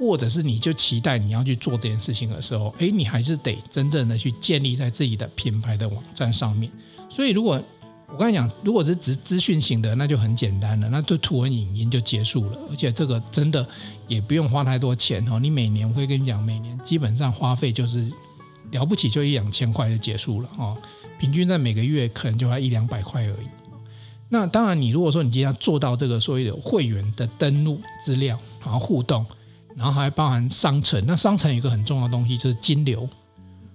[0.00, 6.72] 或者是你就期待你要去做这件事情的时候，诶，你还是得真正的去建立在自己的品牌的网站上面。
[7.10, 7.62] 所以，如果
[8.08, 13.64] 我刚才讲，如果是资资讯型的，那就很简单了，那就图文影音就结束了，而且这个真的
[14.08, 15.38] 也不用花太多钱哦。
[15.38, 18.10] 你每年我会跟你讲，每年基本上花费就是
[18.70, 20.74] 了不起就一两千块就结束了哦，
[21.20, 23.46] 平均在每个月可能就要一两百块而已。
[24.30, 29.26] 那当然，你如果说你今天要做到这个所谓的会员的登录资料，然后互动。
[29.76, 33.08] 然后还包含商城，那商城有一个很重要的东西就是金流。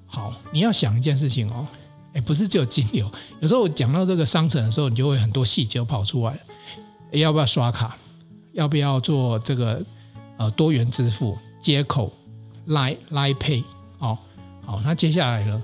[0.05, 1.65] 好，你要想一件事情哦，
[2.13, 6.37] 哎，不是只有金流，有时候我讲到这个商城的时候，你就会很多细节跑出来。
[7.11, 7.97] 要不要刷卡？
[8.53, 9.81] 要不要做这个
[10.37, 12.11] 呃多元支付接口
[12.67, 13.63] ？Line Pay
[13.99, 14.17] 哦，
[14.65, 15.61] 好，那接下来呢？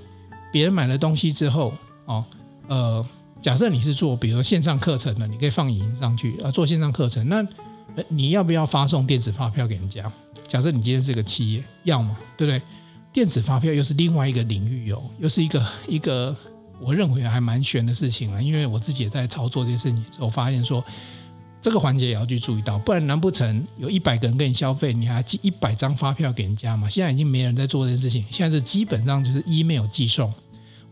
[0.50, 1.72] 别人买了东西之后
[2.06, 2.24] 哦，
[2.68, 3.06] 呃，
[3.40, 7.46] 假设你是做比如说线上课程的，你可以放影音上去啊，做线上课程那。
[8.08, 10.10] 你要不要发送电子发票给人家？
[10.46, 12.60] 假设你今天是个企业，要嘛，对不对？
[13.12, 16.34] 电子发票又是另外一个领域哦，又是一个一个
[16.80, 18.40] 我认为还蛮玄的事情啊。
[18.40, 20.82] 因为我自己也在操作这些事情之后，发现说
[21.60, 26.88] 这个环节也要去注意到，不然难不成有一百个人跟你消费，你还寄一百张发票给人家嘛？
[26.88, 30.32] 现在已经没人在做这件事情，现在是基本上就是 email 寄送，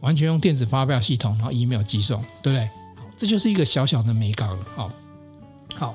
[0.01, 2.67] 完全用电子发票系统，然后 email 寄送，对不对？
[2.97, 4.49] 好，这就是一个小小的美感。
[4.77, 4.91] 好，
[5.75, 5.95] 好，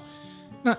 [0.64, 0.76] 那。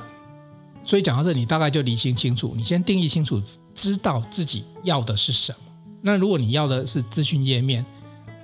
[0.87, 3.42] 所以讲到这，你大概就理清清楚，你先定义清楚，
[3.75, 5.59] 知道自己要的是什么。
[6.01, 7.85] 那如果你要的是资讯页面，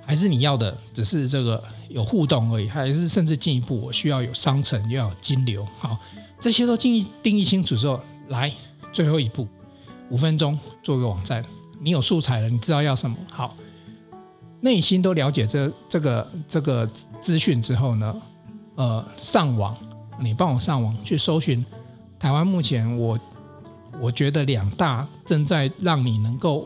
[0.05, 5.97] 还是你要的只是这个有互动而已，还是甚至进一步，我需要有商城，要有金流，好，
[6.37, 8.51] 这些都定义定义清楚之后，来
[8.91, 9.47] 最后一步，
[10.09, 11.45] 五分钟做个网站，
[11.79, 13.55] 你有素材了，你知道要什么，好，
[14.59, 16.85] 内心都了解这这个这个
[17.21, 18.21] 资讯之后呢，
[18.75, 19.77] 呃，上网，
[20.19, 21.65] 你帮我上网去搜寻。
[22.23, 23.19] 台湾目前我
[23.99, 26.65] 我觉得两大正在让你能够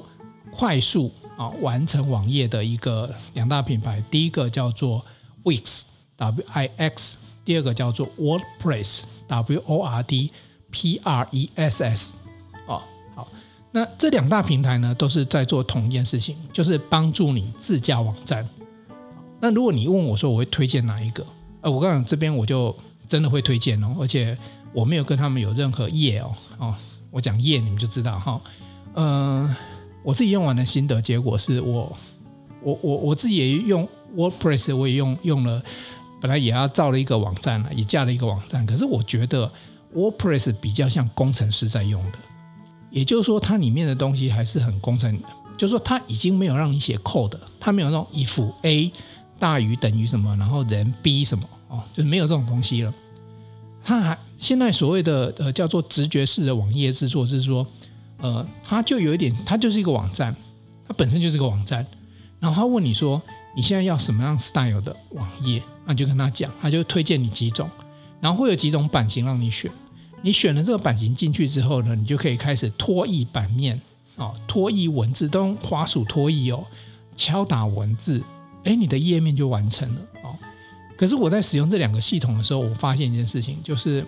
[0.51, 5.03] 快速啊完成网页的一个两大品牌，第一个叫做
[5.43, 5.81] Wix
[6.17, 10.29] W I X，第二个叫做 WordPress W O R D
[10.69, 12.13] P R E S S。
[12.67, 12.83] 哦，
[13.15, 13.27] 好，
[13.71, 18.47] 那这两大平台呢都是在做同一件事情，就是帮助你自架网站。
[19.39, 21.25] 那如果你问我说我会推荐哪一个？
[21.61, 22.75] 呃，我刚刚这边我就
[23.07, 24.37] 真的会推荐哦，而且。
[24.73, 26.75] 我没有跟他们有任何业哦哦，
[27.09, 28.39] 我讲业你们就知道哈。
[28.93, 29.57] 嗯、呃，
[30.03, 31.97] 我自己用完的心得结果是我
[32.61, 35.61] 我我我自己也用 WordPress，我也用用了，
[36.19, 38.65] 本来也要造了一个网站了，也架了一个网站。
[38.65, 39.51] 可是我觉得
[39.95, 42.17] WordPress 比较像工程师在用的，
[42.89, 45.19] 也就是说它里面的东西还是很工程
[45.57, 48.91] 就是说它已经没有让你写 code，它没有那种 if A
[49.39, 52.93] 大于等于什么，然后人 B 什么哦，就是没有这种东西了。
[53.87, 57.65] 他还现在所谓的呃叫做直觉式的网页制作，是说
[58.17, 60.35] 呃，它就有一点，它就是一个网站，
[60.85, 61.87] 它本身就是个网站，
[62.41, 63.21] 然后他问你说
[63.55, 67.69] 你现在要什么样 style 的网页，那就跟他讲，他就推荐你几种，
[68.19, 69.71] 然后会有几种版型让你选。
[70.21, 73.79] 你选了这个版型进去之后呢，你就可以开始拖曳版面
[74.17, 76.65] 啊，拖曳文字都用滑鼠拖曳哦，
[77.15, 78.21] 敲打文字，
[78.65, 80.01] 哎，你的页面就完成了。
[80.97, 84.03] 可是我在使用这两个系统的时候，我发现一件事情，就是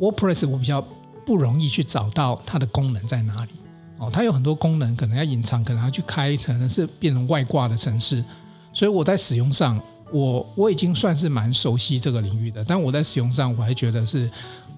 [0.00, 0.80] WordPress 我比较
[1.26, 3.50] 不容易去找到它的功能在哪里
[3.98, 8.24] 哦，它有很多功能可能要隐藏，可能要去开，可能是变成外挂的程式，
[8.72, 14.30] 所以我在使用上，我我已经算是蛮熟悉这个领域的，但我在使用上我还觉得是。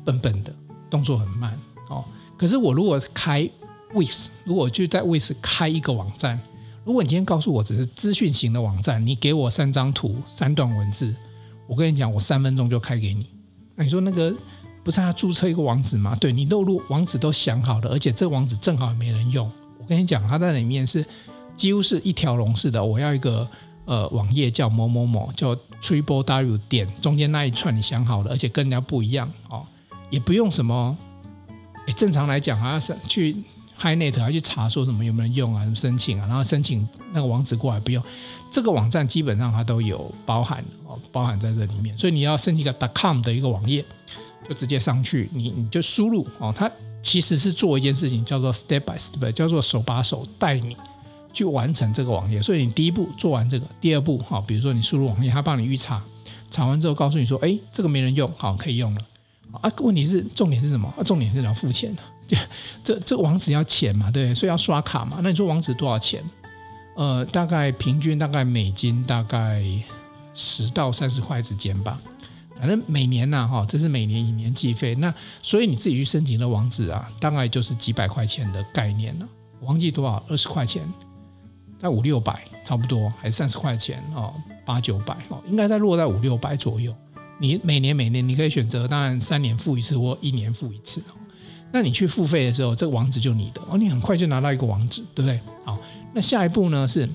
[0.05, 0.55] 笨笨的
[0.91, 1.59] 动作很慢
[1.89, 2.05] 哦，
[2.37, 3.49] 可是我如果开
[3.95, 6.39] Wix，如果就在 Wix 开一个网站，
[6.85, 11.15] 如果你今天告诉我只是资讯型的网站，你给我三张图、三段文字，
[11.67, 13.27] 我跟你讲，我三分钟就开给你。
[13.75, 14.35] 那你说那个
[14.83, 16.15] 不是要注册一个网址吗？
[16.21, 19.51] 对，你都录网址都想好了，而且这网址正好也没人用。
[19.79, 21.05] 我跟你讲，它在里面是
[21.57, 22.85] 几乎是一条龙式的。
[22.85, 23.49] 我要一个
[23.87, 29.65] 呃网页叫某某某，叫 Triple W 点中间那一串你想好了，而且跟人家不一样哦。
[30.11, 30.97] 也不用什么，
[31.87, 33.35] 诶，正常来讲还要是去
[33.79, 38.03] HiNet 还要去查说什么有没有人用啊，什么申请啊，然后申请那个网址过来不用，
[38.51, 41.97] 这个网站基本上它都有包含哦，包含在这里面。
[41.99, 43.85] 所以你要申请一个 .com 的一个网页，
[44.49, 46.71] 就直接上去，你你就输入哦，它
[47.03, 50.77] 其实是做一件事情叫做 step by step，叫做手把手带你
[51.33, 52.41] 去完成这个网页。
[52.41, 56.03] 所以你第一步做完这个，第二步哈，比如说你输入网页，它帮你预查，
[56.51, 59.01] 查完之后告诉你说，哎，这个没人用，好，可以用了。
[59.61, 60.93] 啊，问题是重点是什么？
[60.97, 62.03] 啊，重点是你要付钱的，
[62.83, 65.19] 这这网址要钱嘛，对，所以要刷卡嘛。
[65.23, 66.23] 那你说网址多少钱？
[66.97, 69.65] 呃，大概平均大概美金大概
[70.33, 71.99] 十到三十块之间吧。
[72.57, 74.95] 反正每年呐，哈，这是每年以年计费。
[74.95, 79.29] 那所以你自己去申请的网址啊，大概就是几百块钱的概念了。
[79.61, 80.83] 我忘记多少，二十块钱，
[81.79, 84.33] 在五六百差不多，还是三十块钱哦，
[84.65, 86.95] 八九百哦，应该在落在五六百左右。
[87.39, 91.03] 你每年每年你可以选择，当然三年付一次或一年付一次。
[91.75, 95.41] 那你去付费的时候，这个网址就你的哦，你很快就拿到一个网址，对不对？
[95.65, 95.77] 好，
[96.13, 97.09] 那下一步呢是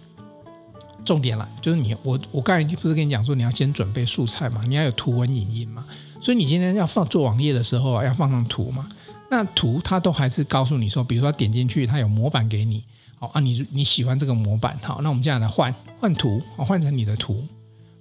[1.06, 5.86] 重点了，就是你我我刚才不是跟你讲说你要先准备素材嘛，你要有图文影音嘛，
[6.20, 8.86] 所以你今天要放做网页的时候啊，要放上图嘛。
[9.32, 12.84] 那图它都还是告诉你说，比如说点进去，它有模板给你，
[13.18, 17.42] 好啊，你你喜欢这个模板，好，那我们现在来换换图，换成你的图，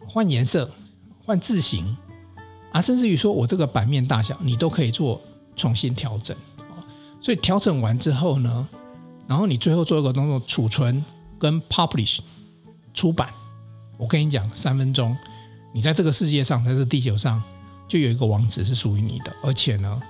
[0.08, 0.68] 换颜色，
[1.24, 1.96] 换字型。
[2.72, 5.20] 啊，甚至于说我这个版面大小，你都可以做
[5.58, 6.34] 重新调整。
[7.20, 8.66] 所以调整完之后呢，
[9.26, 11.04] 然后你最后做一个动作，储存
[11.38, 12.20] 跟 publish
[12.94, 13.28] 出版。
[13.98, 15.14] 我跟你讲，三分钟，
[15.74, 17.42] 你在这个世界上，在这地球上，
[17.88, 19.32] 就有一个网址是属于你的。
[19.42, 20.00] 而且呢，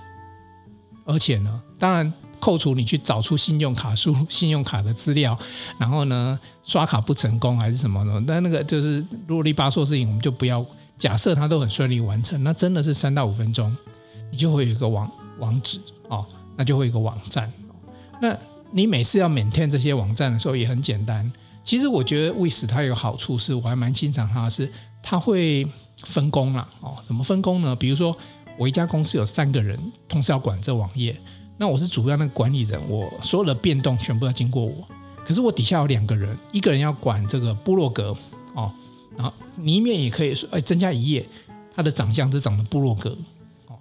[1.07, 5.37] 而且呢，当然扣除你去找出信用卡输入 信用卡的资料，
[5.79, 10.65] 然后呢，刷卡不成功还是什么的，但那个就是啰里吧嗦事情，我们就不要。
[10.99, 13.75] 假设它都很顺利完成，那真的是三到五分钟，
[14.31, 16.24] 你就会有一个网网址哦，
[16.57, 17.53] 那就会有一个网站。
[18.20, 18.37] 那
[18.70, 21.31] 你每次要 maintain 这些网站的时候也很简单。
[21.64, 24.72] 其实我觉得 Wix 它有好处是，我还蛮欣赏它的是，
[25.03, 25.66] 它会
[26.05, 26.96] 分工啦哦。
[27.05, 27.77] 怎么分工呢？
[27.77, 28.16] 比如说
[28.59, 31.14] 我一家公司有三个人同时要管这网页，
[31.57, 34.88] 那我是主要那个管理人，我所有的变动全部要经过我。
[35.24, 38.16] 可是我底下有两个人，一个人要管这个部落格
[38.55, 38.72] 哦。
[39.14, 41.27] 然后你一面也可以说，哎，增加一页，
[41.74, 43.14] 它的长相是长的部落格，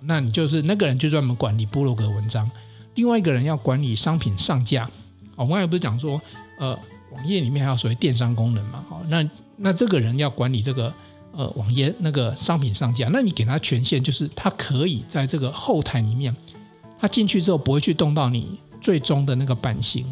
[0.08, 2.50] 那你就是那个人就专门管理部落格文章，
[2.96, 4.86] 另外一个人要管理商品上架，
[5.36, 6.22] 哦，我刚才不是讲说，
[6.58, 6.80] 呃，
[7.12, 10.94] 网页里面还有所谓电商功能嘛，哦，那那这个人要管理这个
[11.34, 16.34] 呃网页那个商品上架，那你给他权限就是他可以在这个后台里面，
[16.98, 20.06] 他进去之后不会去动到你最终的那个版型。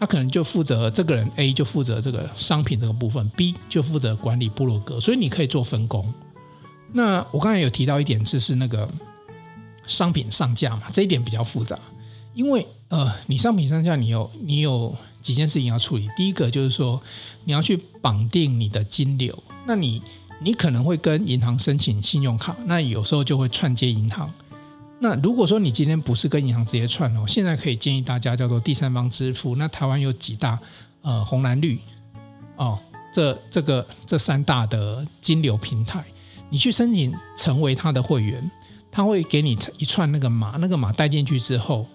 [0.00, 6.10] 他可能就负责这个人 A 就负责这个商品这个部分，B 就负责管理部落格，所以你可以做分工。
[6.90, 8.88] 那我刚才有提到一点，就是那个
[9.90, 11.78] 商品上架嘛，这一点比较复杂，
[12.32, 16.08] 因为呃，你商品上架你有你有几件事情要处理。
[16.16, 17.00] 第一个就是说
[17.44, 20.00] 你要去绑定你的金流，那你
[20.40, 24.32] 你可能会跟银行申请信用卡，那有时候就会串接银行。
[25.00, 29.56] 那如果说你今天不是跟银行直接串哦，现在可以建议大家叫做第三方支付。
[29.56, 30.58] 那台湾有几大
[31.02, 31.80] 呃红蓝绿
[32.56, 32.78] 哦，
[33.12, 36.04] 这这个这三大的金流平台，
[36.50, 38.50] 你去申请成为他的会员，
[38.90, 41.86] 他会给你一串那个码，那个码带进去之后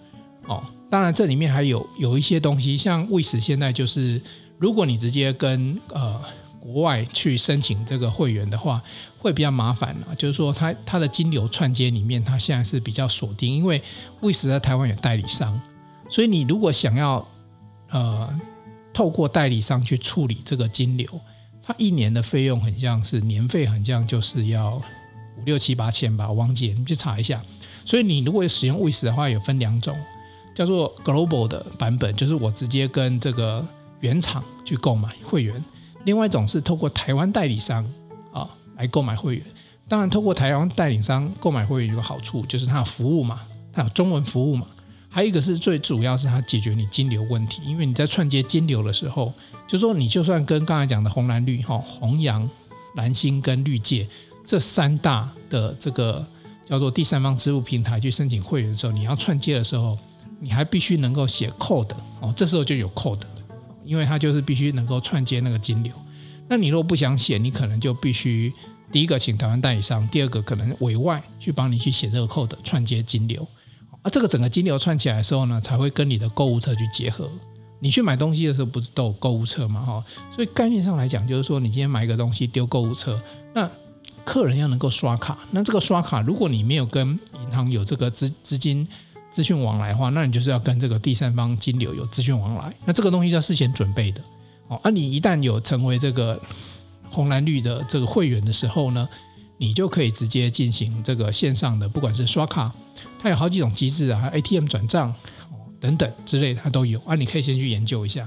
[0.46, 4.20] 哦，当然，这里面还有有一些东西，像卫士现在就是，
[4.58, 6.20] 如果你直接跟呃
[6.60, 8.82] 国外去申请这个会员的话，
[9.18, 10.14] 会比较麻烦了。
[10.16, 13.82] 就是说它，它的金流串接里面，它现在是比较锁定，因为
[14.20, 15.60] 卫士在台湾有代理商，
[16.08, 17.26] 所以你如果想要
[17.90, 18.40] 呃
[18.92, 21.08] 透过代理商去处理这个金流，
[21.62, 24.80] 它一年的费用很像是年费，很像就是要
[25.38, 27.42] 五六七八千吧，我忘记，你去查一下。
[27.84, 29.96] 所以你如果使用卫士的话，有分两种。
[30.54, 33.62] 叫做 Global 的版本，就是我直接跟这个
[34.00, 35.54] 原厂去购买会员；
[36.04, 37.84] 另外一种是透过台湾代理商
[38.32, 39.44] 啊来购买会员。
[39.86, 44.66] 当然，透过台湾代理商购买会员有个好处，就是它有服务嘛，它有中文服务嘛。
[45.10, 49.34] 还有一个是最主要是它解决你金流问题，因为你在串接金流的时候，
[49.68, 52.48] 就说你就算跟刚才讲的红蓝绿哈、红阳、
[52.94, 54.08] 蓝星跟绿界
[54.46, 56.24] 这三大的这个
[56.64, 59.98] 叫做第三方支付平台去申请会员的时候，你要串接的时候。
[60.38, 61.88] 你还必须能够写 code
[62.20, 63.28] 哦，这时候就有 code 了，
[63.86, 65.90] 因为它就是必须能够串接那个金流。
[66.46, 68.52] 那你如果不想写，你可能就必须
[68.92, 73.48] 第一个请台湾代理商，第二个可能委外去帮你去写这个 code 串接金流。
[74.02, 77.30] 啊，这个整个金流串起来的时候呢，才会跟你的购物车去结合。
[77.80, 79.80] 你去买东西的时候不是都有购物车吗？
[79.80, 80.04] 哈，
[80.34, 83.18] 所以概念上来讲，就是说你今天买一个东西丢购物车，
[83.54, 83.70] 那
[84.26, 88.86] 客人要能够刷卡，那这个刷卡如果你没有跟银行有这个资资金。
[89.28, 94.22] 资讯往来的话，那你就是要跟这个第三方金流有资讯往来，那这个东西要事先准备的
[94.68, 94.80] 哦。
[94.82, 96.40] 而、你一旦有成为这个
[97.10, 99.06] 红蓝绿的这个会员的时候呢，
[99.58, 102.72] 你就可以直接进行这个线上的，不管是刷卡，
[103.18, 105.14] 它有好几种机制啊，ATM 转账
[105.78, 107.14] 等等之类的，它都有啊。
[107.14, 108.26] 你可以先去研究一下。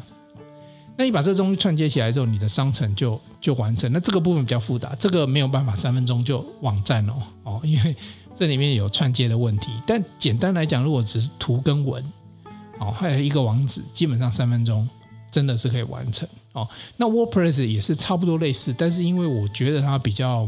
[1.00, 3.90] 那你把这东西串接起来之后，你的商城就就完成。
[3.94, 7.96] 那这个部分比较复杂，这个没有办法三分钟就网站哦哦，因为。
[8.36, 12.02] 这里面有串接的问题，但简单来讲，如果只是图跟文，
[12.80, 14.88] 哦，还有一个网址，基本上三分钟
[15.30, 16.66] 真的是可以完成哦。
[16.96, 20.48] 那 WordPress 也是差不多类似，但是因为我觉得它比较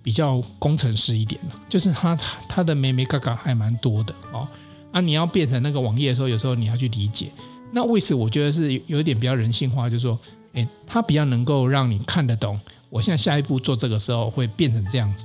[0.00, 2.16] 比较工程师一点，就是它
[2.48, 4.48] 它的眉眉角角还蛮多的哦。
[4.92, 7.32] 啊，你要变成那个网页的时候，有时候你要去理解。
[7.72, 10.18] 那为此我觉得是有一点比较人性化，就是说，
[10.52, 15.24] 诶，它比较能够让你看得懂，我现在下一步做这个时候会变成这样子。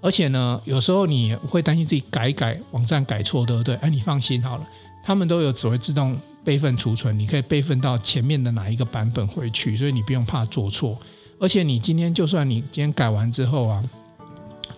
[0.00, 3.76] 而且呢，有时候你会担心自己改一改网站改错，对不对？
[3.76, 4.66] 哎，你放心好了，
[5.02, 10.98] 他们都有只会自动备份储存，你可以备份到前面的哪一个版本回去，所以你不用怕做错。
[11.38, 13.82] 而且你今天就算你今天改完之后啊，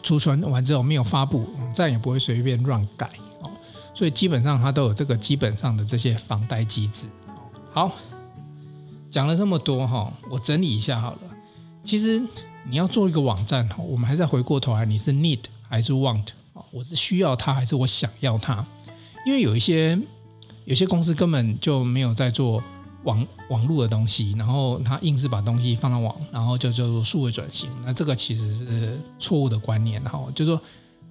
[0.03, 3.11] 储存完之后没有发布，网站也不会随便乱改。
[3.97, 7.09] 所以基本上它都有这个基本上的这些防呆机制。
[7.73, 7.91] 好，
[9.11, 11.19] 讲了这么多哈，我整理一下好了，
[11.83, 12.23] 其实。
[12.69, 16.25] 你要做一个网站哈，我们还是要回过头来，你是 need 还是 want？
[16.73, 18.67] 我是需要它还是我想要它？
[19.25, 19.97] 因为有一些
[20.65, 22.61] 有些公司根本就没有在做
[23.05, 27.71] 网网络的东西，然后他硬是把东西放到网，然后就叫做数位转型。
[27.85, 30.61] 那这个其实是错误的观念，哈，就是说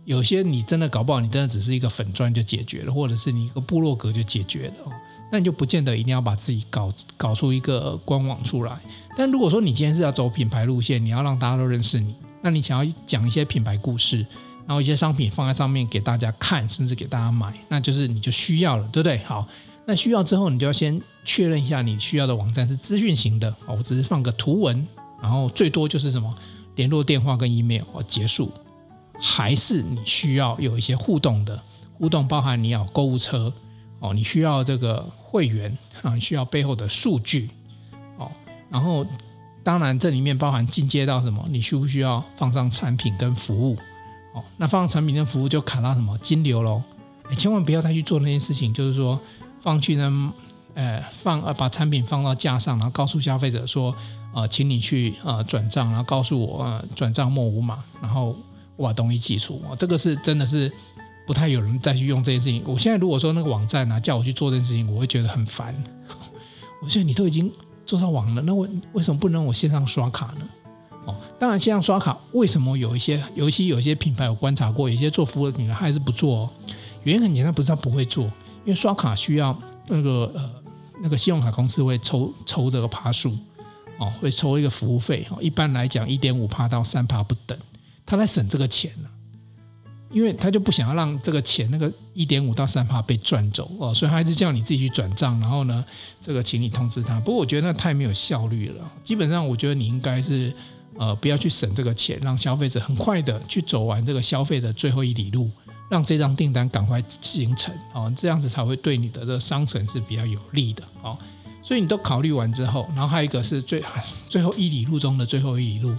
[0.06, 4.92] 有些你真的搞不好，你真的只是一个粉砖就解决了，或者是你一个部落格就解决了。
[5.32, 8.80] 那你就不见得一定要把自己搞搞出一个官网出来。
[9.18, 14.18] 但如果说你今天是要走品牌路线，你要让大家都认识你，那你想要讲一些品牌故事，
[14.68, 19.18] 然后一些商品放在上面给大家看，甚至给大家买，那就是你就需要了，对不对？
[19.26, 19.48] 好，
[19.88, 24.88] 那需要之后，你就要先确认一下你需要的网站是资讯型的哦，我只是放个图文，
[25.20, 26.34] 然后最多就是什么
[26.76, 28.52] 联络电话跟 email 哦，结束，
[29.20, 31.62] 还是你需要有一些互动的
[31.98, 33.54] 互动，包含你要购物车。
[34.00, 37.50] 哦，你需要这个会员啊，需要背后的数据
[38.18, 38.30] 哦，
[38.70, 39.06] 然后
[39.64, 41.44] 当然这里面包含进阶到什么？
[41.50, 43.78] 你需不需要放上产品跟服务？
[44.34, 46.84] 哦，那放上产品跟服务就卡到什么金流喽？
[47.30, 49.20] 你千万不要再去做那件事情，就是说
[49.62, 50.34] 放去呢，
[50.76, 53.96] 呃，放呃把产品放到架上，然后告诉消费者说，
[54.34, 58.36] 呃，请你去呃转账，然后告诉我呃转账末五码，然后
[58.78, 60.72] 把东西寄出哦，这个是真的是。
[61.28, 62.62] 不太有人再去用这件事情。
[62.68, 65.74] 我现在如果说那个网站、啊，叫我去做这件事情，我会觉得很烦。
[66.84, 67.52] 我觉得你都已经
[67.84, 70.48] 做上网了，那为为什么不能我线上刷卡呢？
[71.06, 76.52] 哦，当然线上刷卡，为什么有一些，尤其有一些品牌有观察过，有些做服务的品牌还是不做、哦？
[77.02, 80.48] 原因很简单，不是他不会做，因为刷卡需要那个呃
[81.02, 83.36] 那个信用卡公司会抽抽这个趴数
[83.98, 87.58] 哦，会抽一个服务费哦，一般来讲一点五趴到三趴不等，
[88.06, 89.10] 他在省这个钱呢、
[90.12, 95.84] 因为他就不想要让这个钱那个一点五到三趴被赚走哦，所以他还是叫你自己去转账，然后呢，
[96.22, 97.20] 这个请你通知他。
[97.20, 98.92] 不过我觉得那太没有效率了。
[99.04, 100.54] 基本上我觉得你应该是
[100.98, 105.50] 呃不要去省这个钱，让消费者很快的去走完这个消费的最后一里路，
[105.90, 111.18] 让这张订单赶快形成哦，这样子才会对你的这个商城是比较有利的哦。
[111.62, 113.84] 所以你都考虑完之后，然后还有一个是最
[114.30, 115.96] 最后一里路中的最后一里路，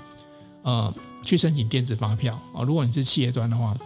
[0.62, 0.94] 呃，
[1.27, 2.64] 去申请电子发票哦。
[2.64, 3.77] 如果你是企业端的话，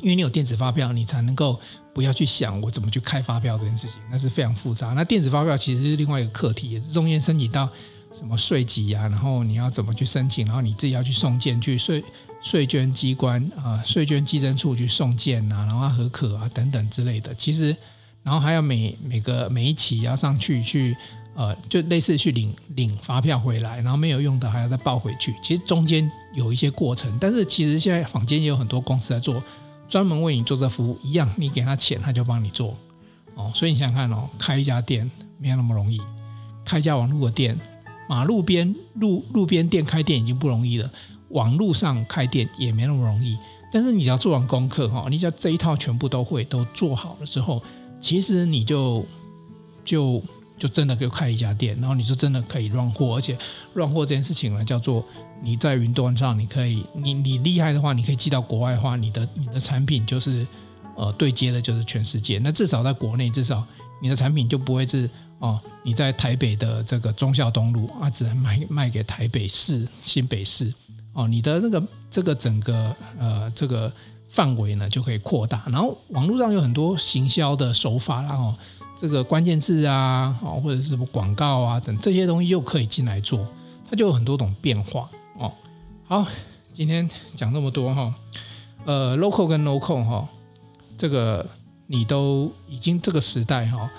[0.00, 1.60] 因为你有电子发票，你才能够
[1.92, 4.94] 不要去想我怎么去开发票这件事情，那是非常复杂。
[4.94, 7.68] 那电子发票其实是另外一个课题，也是中间申请到
[8.12, 12.02] 什么税籍啊，然后你要怎么去申请，然后你自己要去送件去税
[12.42, 17.34] 税捐机关啊，税捐稽征处去送件啊，然后核可啊等等之类的。
[17.34, 17.76] 其实，
[18.22, 20.96] 然后还要每每个每一期要上去去
[21.34, 25.34] 呃，就类似去领领发票回来，然后没有用的还要再报回去。
[25.42, 29.42] 其实中间有一些过程，但是其实现在坊间也有很多公司在做。
[29.88, 32.76] 专门为你做这服务一样，你给他钱，他就帮你做
[33.34, 33.50] 哦。
[33.52, 36.00] 所以你想想看哦，开一家店没有那么容易，
[36.64, 37.58] 开一家网络的店，
[38.08, 40.88] 马路边路路边店开店已经不容易了，
[41.30, 43.36] 网络上开店也没那么容易。
[43.72, 47.60] 但是你只要做完功课哈，你只要这一套全部都会都做好了之后，
[47.98, 49.04] 其实你就
[49.84, 50.22] 就。
[50.60, 53.34] 就真的可以开一家店，然后你就真的可以乱货，而且
[53.72, 55.02] 乱货这件事情呢，叫做
[55.42, 60.46] 你在云端上，你可以，你你厉害的话，你可以寄到国外的话，你的你的产品就是
[60.96, 62.38] 呃对接的就是全世界。
[62.38, 63.66] 那至少在国内，至少
[64.02, 65.08] 你的产品就不会是
[65.38, 70.70] 哦，你在台北的这个忠孝东路啊，只能卖卖给台北市、新北市
[71.14, 73.90] 哦，你的那个这个整个呃这个
[74.28, 75.62] 范围呢就可以扩大。
[75.68, 78.54] 然后网络上有很多行销的手法，然后。
[79.00, 83.42] 这个关键字啊，哦，或者是什么广告啊等这些东西又可以进来做，
[83.88, 85.50] 它就有很多种变化哦。
[86.04, 86.26] 好，
[86.74, 88.14] 今天讲这么多哈，
[88.84, 90.28] 呃，local 跟 no code 哈，
[90.98, 91.48] 这个
[91.86, 93.90] 你都已经这个时代哈。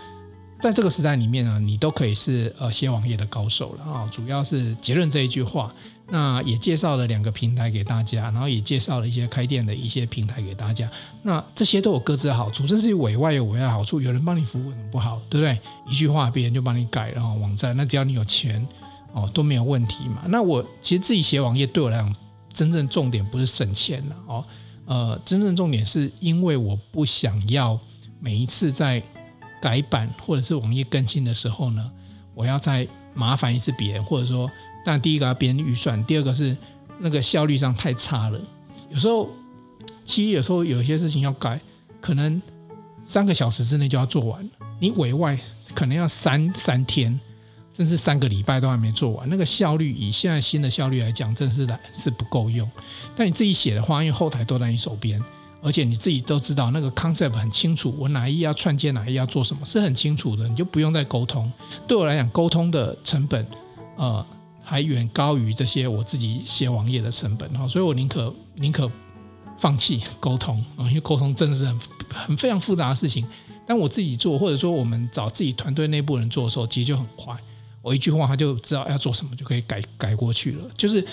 [0.60, 4.08] 在这个时代里面呢，你都可以是呃写网页的高手了啊！
[4.12, 5.74] 主要是结论这一句话，
[6.12, 10.86] 那也介绍了两个平台给大家，然后也介绍了一些开店的一些平台给大家。
[11.24, 15.58] 那这些都有各自的好处，甚至于委外有委外好处，有人帮你服务很不好，对不对？
[15.88, 18.68] 一句话别人就帮你改，然后网站，那只要你有钱
[19.14, 20.24] 哦都没有问题嘛。
[20.28, 22.14] 那我其实自己写网页对我来讲，
[22.54, 24.46] 真正重点不是省钱了哦，
[24.86, 27.80] 呃，真正重点是因为我不想要
[28.20, 29.02] 每一次在
[29.62, 31.90] 改版或者是网页更新的时候呢，
[32.36, 34.50] 我要再麻烦一次别人，或者说，
[34.86, 36.56] 但第一个要编预算，第二个是
[37.00, 38.40] 那个效率上太差了。
[38.90, 39.30] 有时候，
[40.04, 41.60] 其实有时候有些事情要改，
[42.00, 42.42] 可能
[43.04, 45.38] 三个小时之内就要做完，你委外
[45.74, 47.20] 可能要三三天，
[47.74, 52.70] 甚至三个礼拜都还没做完，那个效率以现在新的效率来讲，真是来是不够用。
[53.16, 55.22] 但你自己写的话，因为后台都在你手边。
[55.64, 61.52] 而且你自己都知道那个 concept 很清楚，我哪一页要串接，哪一页要做什么，是很清楚的，你就不用再沟通。
[61.88, 63.46] 对我来讲，沟通的成本，
[63.96, 64.26] 呃，
[64.72, 68.90] 还远高于这些我自己写网页的成本哈，所以我宁可宁可
[69.58, 73.28] 放弃沟通啊，因为沟通真的是很很非常复杂的事情。
[73.68, 77.36] 但我自己做，或者说我们找自己团队内部人做的时候，其实就很快，
[77.82, 81.06] 我一句话他就知道要做什么，就可以改改过去了，就是。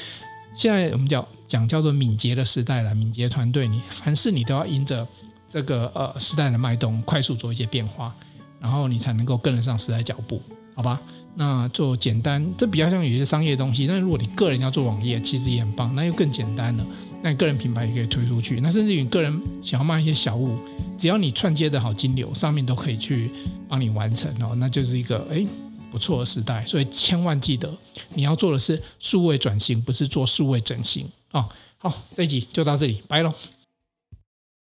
[0.57, 5.07] 现在我们讲讲叫做敏捷的时代了，敏捷团队，你凡事你都要迎着
[5.49, 8.13] 这个呃时代的脉动，快速做一些变化，
[8.59, 10.43] 然后你才能够跟得上时代脚步，
[10.75, 11.01] 好吧？
[11.39, 13.86] 那做简单，这比较像有些商业东西。
[13.86, 16.86] 但如果你个人要做网页，其实也很棒，那又更简单了。
[17.22, 18.61] 那你个人品牌也可以推出去。
[18.61, 20.59] 那甚至于你个人想要卖一些小物，
[20.99, 23.30] 只要你串接的好金流，上面都可以去
[23.68, 24.55] 帮你完成哦。
[24.57, 25.47] 那就是一个哎。
[25.91, 27.74] 不错的时代，所以千万记得
[28.12, 31.49] 你要做的是数位转型，不是做数位整形啊！
[31.78, 33.32] 好，这一集就到这里，拜喽。